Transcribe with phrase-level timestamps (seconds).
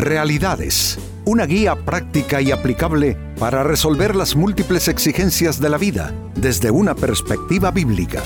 [0.00, 6.70] Realidades, una guía práctica y aplicable para resolver las múltiples exigencias de la vida desde
[6.70, 8.22] una perspectiva bíblica.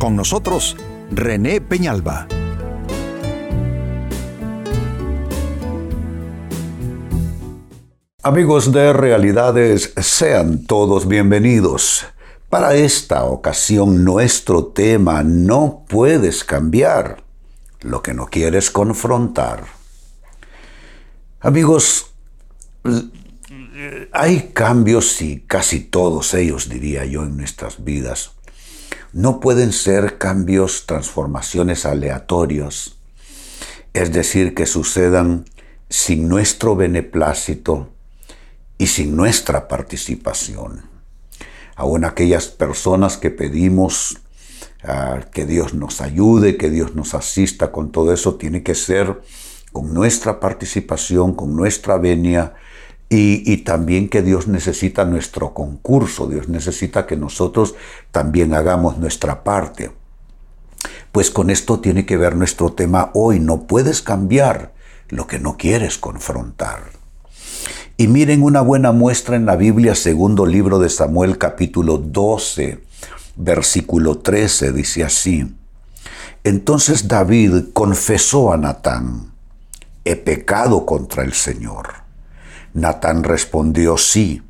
[0.00, 0.76] Con nosotros,
[1.12, 2.26] René Peñalba.
[8.24, 12.06] Amigos de Realidades, sean todos bienvenidos.
[12.50, 17.22] Para esta ocasión nuestro tema no puedes cambiar
[17.82, 19.83] lo que no quieres confrontar.
[21.44, 22.06] Amigos,
[24.12, 28.30] hay cambios y casi todos ellos, diría yo, en nuestras vidas.
[29.12, 32.96] No pueden ser cambios, transformaciones aleatorios,
[33.92, 35.44] es decir, que sucedan
[35.90, 37.90] sin nuestro beneplácito
[38.78, 40.86] y sin nuestra participación.
[41.76, 44.16] Aún aquellas personas que pedimos
[44.82, 49.20] ah, que Dios nos ayude, que Dios nos asista con todo eso, tiene que ser
[49.74, 52.54] con nuestra participación, con nuestra venia,
[53.08, 57.74] y, también que Dios necesita nuestro concurso, Dios necesita que nosotros
[58.12, 59.90] también hagamos nuestra parte.
[61.10, 64.74] Pues con esto tiene que ver nuestro tema hoy, no puedes cambiar
[65.08, 66.84] lo que no quieres confrontar.
[67.96, 72.80] Y miren una buena muestra en la Biblia, segundo libro de Samuel capítulo 12,
[73.34, 75.52] versículo 13, dice así.
[76.44, 79.33] Entonces David confesó a Natán,
[80.04, 81.94] he pecado contra el Señor.
[82.72, 84.42] Natán respondió, sí,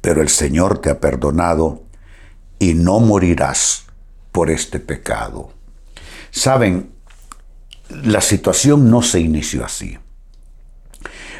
[0.00, 1.84] pero el Señor te ha perdonado
[2.58, 3.86] y no morirás
[4.32, 5.52] por este pecado.
[6.30, 6.90] Saben,
[7.88, 9.98] la situación no se inició así.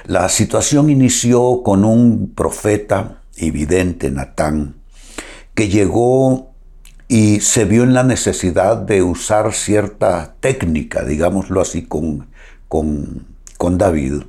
[0.04, 4.76] La situación inició con un profeta evidente, Natán,
[5.54, 6.52] que llegó
[7.08, 12.28] y se vio en la necesidad de usar cierta técnica, digámoslo así, con,
[12.68, 13.31] con
[13.62, 14.24] con David,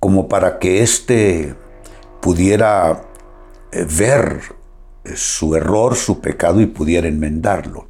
[0.00, 1.54] como para que éste
[2.20, 3.04] pudiera
[3.70, 4.40] eh, ver
[5.04, 7.86] eh, su error, su pecado y pudiera enmendarlo.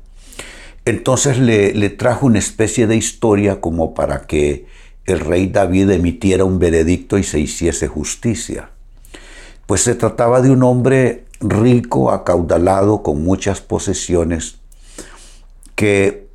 [0.84, 4.66] Entonces le, le, trajo una especie de historia como para que
[5.06, 8.68] el rey David emitiera un veredicto y se hiciese justicia.
[9.64, 14.56] Pues se trataba de un hombre rico, acaudalado, con muchas posesiones,
[15.74, 16.28] que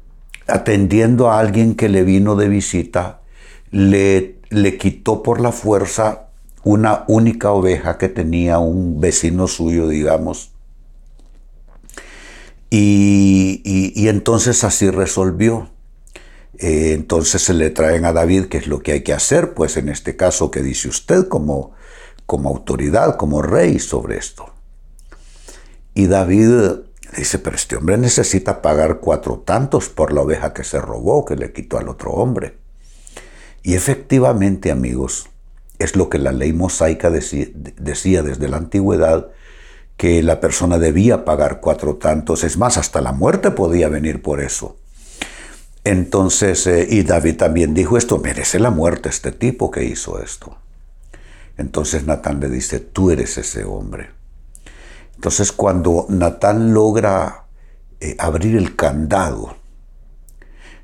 [0.48, 3.19] atendiendo a alguien que le vino de visita,
[3.72, 4.40] le,
[4.78, 6.30] quitó por la fuerza
[6.63, 10.52] una única oveja que tenía un vecino suyo, digamos.
[12.69, 15.69] Y, entonces así resolvió.
[16.57, 19.78] Eh, entonces se le traen a David qué es lo que hay que hacer, pues
[19.78, 21.72] en este caso, ¿qué dice usted como,
[22.25, 24.51] como autoridad, como rey sobre esto?
[25.94, 26.81] Y David
[27.16, 31.38] dice, pero este hombre necesita pagar cuatro tantos por la oveja que se robó, que
[31.38, 32.57] le quitó al otro hombre.
[33.64, 35.30] Y efectivamente, amigos,
[35.80, 39.30] es lo que la ley mosaica decía, desde la antigüedad,
[39.97, 44.42] que la persona debía pagar cuatro tantos, es más, hasta la muerte podía venir por
[44.42, 44.78] eso.
[45.84, 50.58] Entonces, eh, y David también dijo esto, merece la muerte este tipo que hizo esto.
[51.58, 54.12] Entonces Natán le dice, tú eres ese hombre.
[55.16, 57.46] Entonces cuando Natán logra
[58.00, 59.59] eh, abrir el candado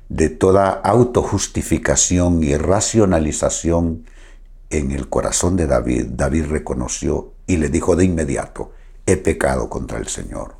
[0.08, 4.04] de toda autojustificación y racionalización
[4.70, 8.72] en el corazón de David, David reconoció y le dijo de inmediato,
[9.06, 10.54] he pecado contra el Señor.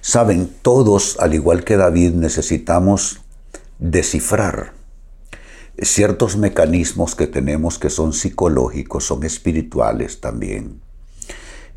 [0.00, 3.20] Saben, todos, al igual que David, necesitamos
[3.78, 4.72] descifrar
[5.78, 10.80] ciertos mecanismos que tenemos que son psicológicos, son espirituales también,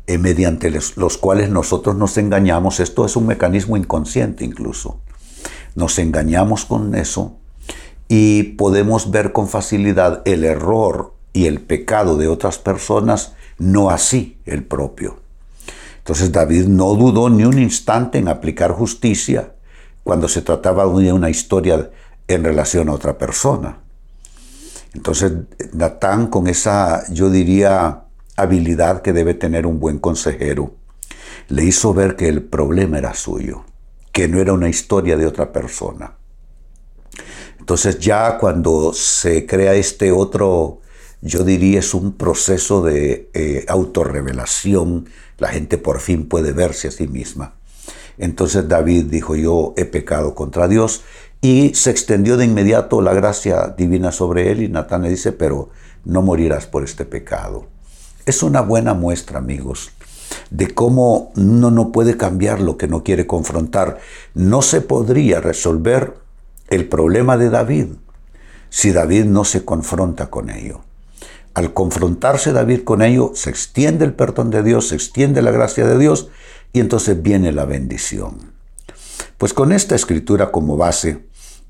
[0.06, 2.80] eh, mediante los cuales nosotros nos engañamos.
[2.80, 5.00] Esto es un mecanismo inconsciente incluso
[5.74, 7.36] nos engañamos con eso
[8.08, 14.38] y podemos ver con facilidad el error y el pecado de otras personas, no así
[14.44, 15.20] el propio.
[15.98, 19.54] Entonces David no dudó ni un instante en aplicar justicia
[20.04, 21.90] cuando se trataba de una historia
[22.28, 23.78] en relación a otra persona.
[24.92, 25.32] Entonces
[25.72, 28.04] Natán con esa, yo diría,
[28.36, 30.74] habilidad que debe tener un buen consejero,
[31.48, 33.64] le hizo ver que el problema era suyo
[34.14, 36.14] que no era una historia de otra persona.
[37.58, 40.80] Entonces ya cuando se crea este otro,
[41.20, 45.08] yo diría es un proceso de eh, autorrevelación,
[45.38, 47.56] la gente por fin puede verse a sí misma.
[48.16, 51.02] Entonces David dijo, yo he pecado contra Dios
[51.40, 55.70] y se extendió de inmediato la gracia divina sobre él y Natán le dice, pero
[56.04, 57.66] no morirás por este pecado.
[58.26, 59.90] Es una buena muestra, amigos,
[60.50, 63.98] de cómo uno no puede cambiar lo que no quiere confrontar.
[64.34, 66.14] No se podría resolver
[66.68, 67.86] el problema de David
[68.70, 70.80] si David no se confronta con ello.
[71.54, 75.86] Al confrontarse David con ello, se extiende el perdón de Dios, se extiende la gracia
[75.86, 76.28] de Dios
[76.72, 78.52] y entonces viene la bendición.
[79.38, 81.24] Pues con esta escritura como base,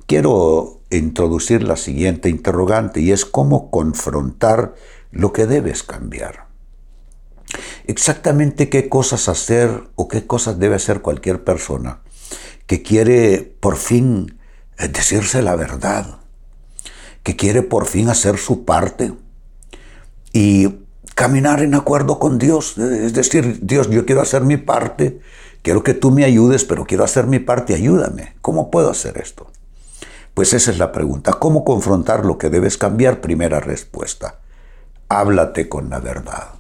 [0.07, 4.75] quiero introducir la siguiente interrogante y es cómo confrontar
[5.11, 6.47] lo que debes cambiar.
[7.85, 12.01] Exactamente qué cosas hacer o qué cosas debe hacer cualquier persona
[12.67, 14.39] que quiere por fin
[14.79, 16.19] eh, decirse la verdad,
[17.23, 19.13] que quiere por fin hacer su parte
[20.33, 20.81] y
[21.15, 22.77] caminar en acuerdo con Dios.
[22.79, 25.21] Es decir, Dios, yo quiero hacer mi parte,
[25.63, 28.35] quiero que tú me ayudes, pero quiero hacer mi parte, ayúdame.
[28.41, 29.51] ¿Cómo puedo hacer esto?
[30.35, 31.35] Pues esa es la pregunta.
[31.35, 33.21] ¿Cómo confrontar lo que debes cambiar?
[33.21, 34.41] Primera respuesta.
[35.09, 36.54] Háblate con la verdad.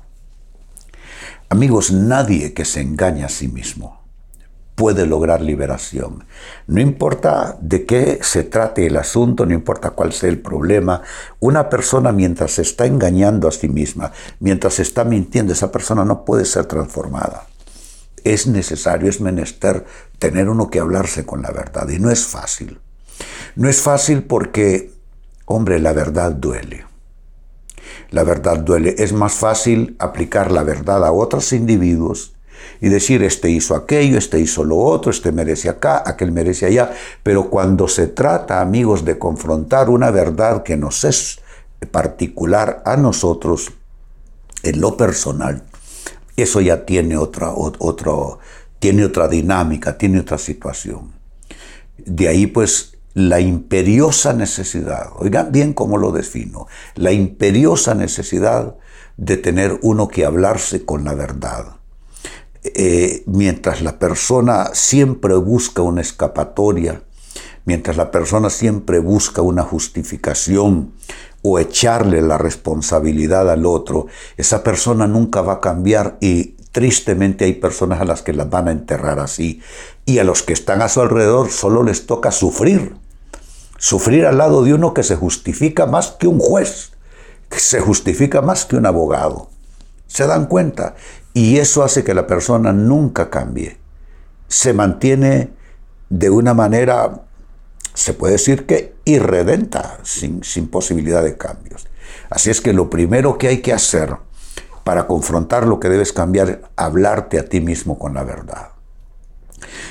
[1.48, 4.04] Amigos, nadie que se engaña a sí mismo
[4.74, 6.24] puede lograr liberación.
[6.66, 11.02] No importa de qué se trate el asunto, no importa cuál sea el problema,
[11.40, 16.04] una persona mientras se está engañando a sí misma, mientras se está mintiendo, esa persona
[16.04, 17.46] no puede ser transformada.
[18.24, 19.84] Es necesario, es menester
[20.18, 22.80] tener uno que hablarse con la verdad y no es fácil.
[23.54, 24.92] No es fácil porque,
[25.44, 26.84] hombre, la verdad duele.
[28.10, 28.94] La verdad duele.
[28.98, 32.34] Es más fácil aplicar la verdad a otros individuos
[32.80, 36.92] y decir, este hizo aquello, este hizo lo otro, este merece acá, aquel merece allá.
[37.22, 41.40] Pero cuando se trata, amigos, de confrontar una verdad que nos es
[41.90, 43.72] particular a nosotros,
[44.62, 45.62] en lo personal,
[46.36, 48.38] eso ya tiene otra, otro,
[48.78, 51.12] tiene otra dinámica, tiene otra situación.
[51.98, 56.66] De ahí pues la imperiosa necesidad, oigan bien cómo lo defino,
[56.96, 58.76] la imperiosa necesidad
[59.16, 61.76] de tener uno que hablarse con la verdad.
[62.64, 67.02] Eh, mientras la persona siempre busca una escapatoria,
[67.64, 70.92] mientras la persona siempre busca una justificación
[71.42, 74.06] o echarle la responsabilidad al otro,
[74.36, 78.66] esa persona nunca va a cambiar y tristemente hay personas a las que las van
[78.66, 79.60] a enterrar así
[80.06, 82.96] y a los que están a su alrededor solo les toca sufrir,
[83.84, 86.92] sufrir al lado de uno que se justifica más que un juez,
[87.50, 89.50] que se justifica más que un abogado.
[90.06, 90.94] ¿Se dan cuenta?
[91.34, 93.76] Y eso hace que la persona nunca cambie.
[94.48, 95.50] Se mantiene
[96.08, 97.26] de una manera,
[97.92, 101.86] se puede decir que irredenta, sin, sin posibilidad de cambios.
[102.30, 104.16] Así es que lo primero que hay que hacer
[104.82, 108.73] para confrontar lo que debes cambiar hablarte a ti mismo con la verdad.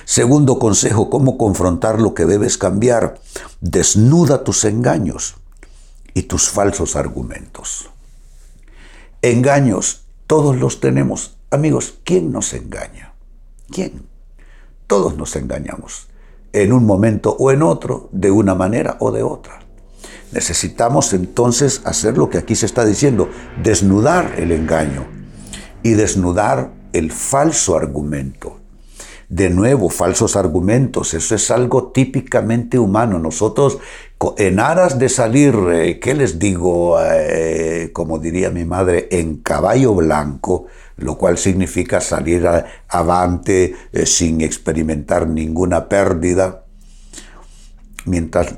[0.05, 3.19] Segundo consejo, cómo confrontar lo que debes cambiar.
[3.61, 5.35] Desnuda tus engaños
[6.13, 7.89] y tus falsos argumentos.
[9.21, 11.37] Engaños todos los tenemos.
[11.51, 13.13] Amigos, ¿quién nos engaña?
[13.71, 14.07] ¿Quién?
[14.87, 16.07] Todos nos engañamos,
[16.51, 19.59] en un momento o en otro, de una manera o de otra.
[20.31, 23.29] Necesitamos entonces hacer lo que aquí se está diciendo,
[23.61, 25.05] desnudar el engaño
[25.83, 28.59] y desnudar el falso argumento.
[29.29, 33.19] De nuevo, falsos argumentos, eso es algo típicamente humano.
[33.19, 33.79] Nosotros,
[34.37, 36.97] en aras de salir, eh, ¿qué les digo?
[37.01, 40.67] Eh, como diría mi madre, en caballo blanco,
[40.97, 42.47] lo cual significa salir
[42.87, 46.65] avante eh, sin experimentar ninguna pérdida.
[48.05, 48.55] Mientras,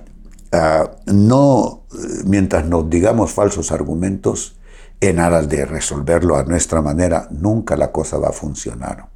[0.52, 1.84] ah, no,
[2.26, 4.58] mientras nos digamos falsos argumentos,
[5.02, 9.15] en aras de resolverlo a nuestra manera, nunca la cosa va a funcionar.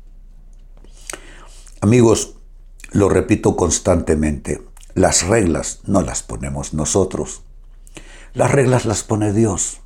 [1.81, 2.36] Amigos,
[2.91, 4.62] lo repito constantemente,
[4.95, 7.43] las reglas no las ponemos nosotros.
[8.33, 9.79] Las reglas las pone Dios.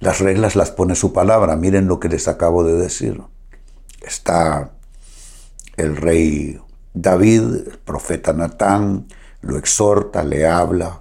[0.00, 1.56] Las reglas las pone su palabra.
[1.56, 3.22] Miren lo que les acabo de decir.
[4.02, 4.72] Está
[5.78, 6.60] el rey
[6.92, 9.06] David, el profeta Natán,
[9.40, 11.00] lo exhorta, le habla.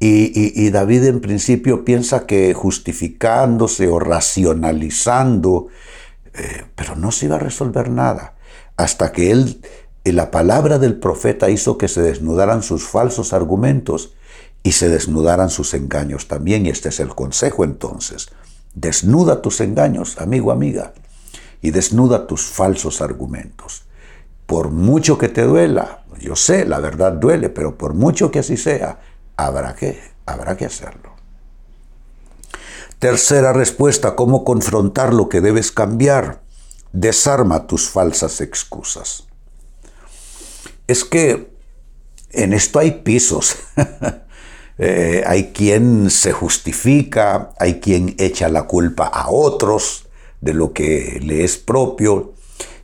[0.00, 5.68] Y, David en principio piensa que justificándose o racionalizando,
[6.34, 8.34] eh, pero no se iba a resolver nada
[8.78, 9.60] hasta que él,
[10.04, 14.14] la palabra del profeta hizo que se desnudaran sus falsos argumentos
[14.62, 16.64] y se desnudaran sus engaños también.
[16.64, 18.28] Y este es el consejo entonces.
[18.74, 20.94] Desnuda tus engaños, amigo, amiga,
[21.60, 23.82] y desnuda tus falsos argumentos.
[24.46, 28.56] Por mucho que te duela, yo sé, la verdad duele, pero por mucho que así
[28.56, 29.00] sea,
[29.36, 31.10] habrá que, habrá que hacerlo.
[33.00, 36.47] Tercera respuesta, ¿cómo confrontar lo que debes cambiar?
[36.92, 39.24] Desarma tus falsas excusas.
[40.86, 41.50] Es que
[42.30, 43.56] en esto hay pisos.
[44.80, 50.06] Eh, hay quien se justifica, hay quien echa la culpa a otros
[50.40, 52.34] de lo que le es propio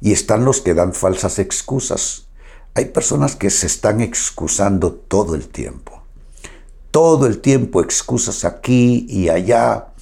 [0.01, 2.27] y están los que dan falsas excusas.
[2.75, 6.03] Hay personas que se están excusando todo el tiempo.
[6.91, 9.95] todo el tiempo excusas aquí y allá,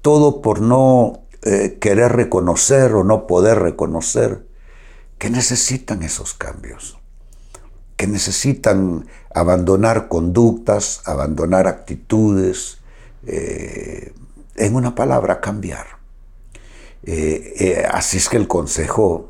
[0.00, 4.44] todo por no eh, querer reconocer o no poder reconocer
[5.16, 6.98] que necesitan esos cambios,
[7.96, 12.78] que necesitan abandonar conductas, abandonar actitudes,
[13.28, 14.12] eh,
[14.56, 15.86] en una palabra, cambiar.
[17.04, 19.28] Eh, así es que el consejo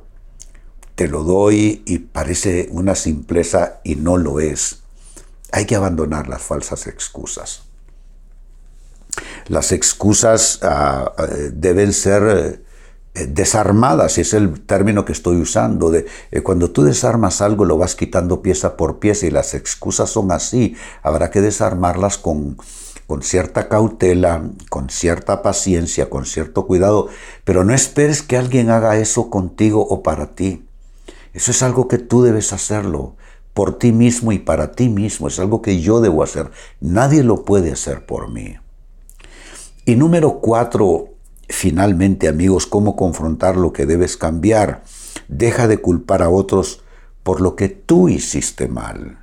[0.94, 4.84] te lo doy y parece una simpleza y no lo es.
[5.52, 7.65] Hay que abandonar las falsas excusas.
[9.48, 12.62] Las excusas ah, ah, deben ser
[13.14, 15.94] eh, desarmadas, es el término que estoy usando.
[15.94, 16.06] Eh,
[16.42, 20.76] cuando tú desarmas algo lo vas quitando pieza por pieza y las excusas son así.
[21.02, 22.58] Habrá que desarmarlas con,
[23.06, 27.08] con cierta cautela, con cierta paciencia, con cierto cuidado,
[27.44, 30.66] pero no esperes que alguien haga eso contigo o para ti.
[31.32, 33.14] Eso es algo que tú debes hacerlo
[33.54, 35.28] por ti mismo y para ti mismo.
[35.28, 36.50] Es algo que yo debo hacer.
[36.80, 38.56] Nadie lo puede hacer por mí.
[39.88, 41.14] Y número cuatro,
[41.48, 44.82] finalmente amigos, cómo confrontar lo que debes cambiar.
[45.28, 46.82] Deja de culpar a otros
[47.22, 49.20] por lo que tú hiciste mal.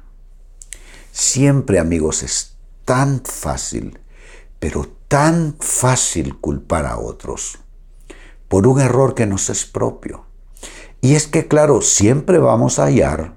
[1.12, 2.56] Siempre amigos es
[2.86, 4.00] tan fácil,
[4.60, 7.60] pero tan fácil culpar a otros
[8.48, 10.26] por un error que nos es propio.
[11.02, 13.36] Y es que, claro, siempre vamos a hallar,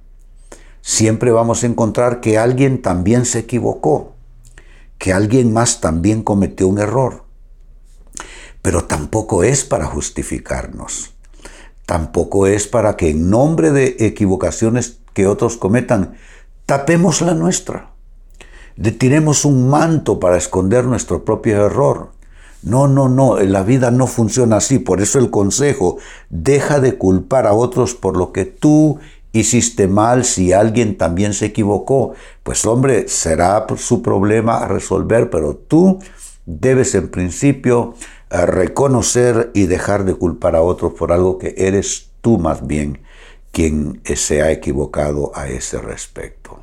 [0.80, 4.15] siempre vamos a encontrar que alguien también se equivocó,
[4.98, 7.24] que alguien más también cometió un error.
[8.62, 11.14] Pero tampoco es para justificarnos.
[11.86, 16.16] Tampoco es para que en nombre de equivocaciones que otros cometan,
[16.66, 17.90] tapemos la nuestra.
[18.74, 22.10] Le tiremos un manto para esconder nuestro propio error.
[22.62, 24.80] No, no, no, la vida no funciona así.
[24.80, 25.98] Por eso el consejo,
[26.28, 28.98] deja de culpar a otros por lo que tú
[29.40, 32.14] hiciste mal si alguien también se equivocó.
[32.42, 35.98] Pues hombre, será su problema a resolver, pero tú
[36.44, 37.94] debes en principio
[38.30, 43.00] eh, reconocer y dejar de culpar a otros por algo que eres tú más bien
[43.52, 46.60] quien se ha equivocado a ese respecto.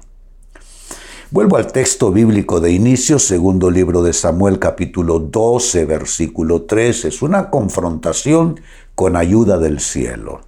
[1.32, 7.06] Vuelvo al texto bíblico de inicio, segundo libro de Samuel capítulo 12, versículo 3.
[7.06, 8.60] Es una confrontación
[8.94, 10.42] con ayuda del cielo.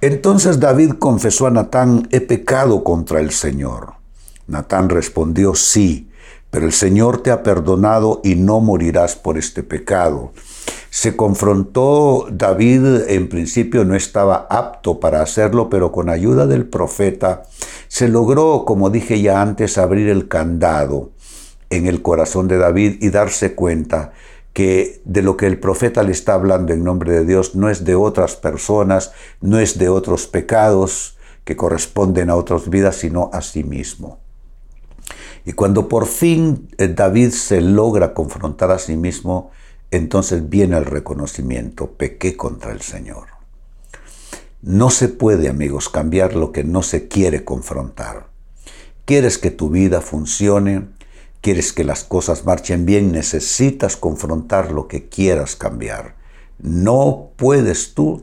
[0.00, 3.94] Entonces David confesó a Natán, he pecado contra el Señor.
[4.46, 6.10] Natán respondió, sí,
[6.50, 10.32] pero el Señor te ha perdonado y no morirás por este pecado.
[10.90, 17.44] Se confrontó David, en principio no estaba apto para hacerlo, pero con ayuda del profeta
[17.88, 21.12] se logró, como dije ya antes, abrir el candado
[21.70, 24.12] en el corazón de David y darse cuenta
[24.52, 27.84] que de lo que el profeta le está hablando en nombre de Dios no es
[27.84, 33.40] de otras personas, no es de otros pecados que corresponden a otras vidas, sino a
[33.40, 34.20] sí mismo.
[35.44, 39.50] Y cuando por fin eh, David se logra confrontar a sí mismo,
[39.90, 43.28] entonces viene el reconocimiento, pequé contra el Señor.
[44.62, 48.28] No se puede, amigos, cambiar lo que no se quiere confrontar.
[49.04, 50.86] ¿Quieres que tu vida funcione?
[51.42, 53.10] ¿Quieres que las cosas marchen bien?
[53.10, 56.14] Necesitas confrontar lo que quieras cambiar.
[56.60, 58.22] No puedes tú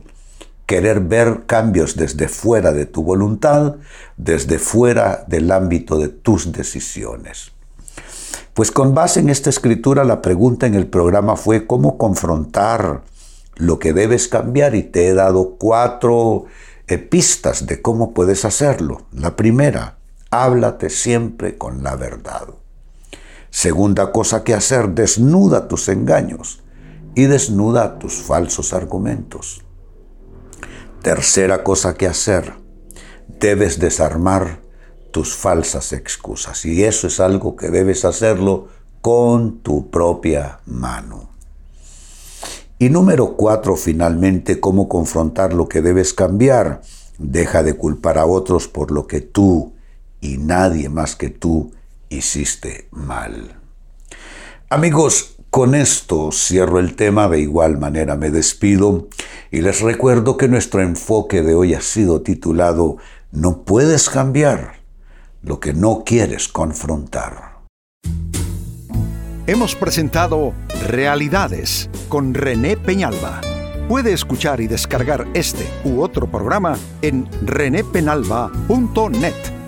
[0.64, 3.76] querer ver cambios desde fuera de tu voluntad,
[4.16, 7.52] desde fuera del ámbito de tus decisiones.
[8.54, 13.02] Pues con base en esta escritura la pregunta en el programa fue cómo confrontar
[13.56, 16.46] lo que debes cambiar y te he dado cuatro
[16.86, 19.02] eh, pistas de cómo puedes hacerlo.
[19.12, 19.98] La primera,
[20.30, 22.59] háblate siempre con la verdad.
[23.50, 26.62] Segunda cosa que hacer, desnuda tus engaños
[27.14, 29.64] y desnuda tus falsos argumentos.
[31.02, 32.54] Tercera cosa que hacer,
[33.40, 34.60] debes desarmar
[35.10, 36.64] tus falsas excusas.
[36.64, 38.68] Y eso es algo que debes hacerlo
[39.00, 41.30] con tu propia mano.
[42.78, 46.82] Y número cuatro, finalmente, cómo confrontar lo que debes cambiar.
[47.18, 49.74] Deja de culpar a otros por lo que tú
[50.20, 51.72] y nadie más que tú
[52.10, 53.56] hiciste mal.
[54.68, 59.08] Amigos, con esto cierro el tema, de igual manera me despido
[59.50, 62.98] y les recuerdo que nuestro enfoque de hoy ha sido titulado
[63.32, 64.80] No puedes cambiar
[65.42, 67.50] lo que no quieres confrontar.
[69.46, 70.52] Hemos presentado
[70.86, 73.40] Realidades con René Peñalba.
[73.88, 79.59] Puede escuchar y descargar este u otro programa en renépenalba.net.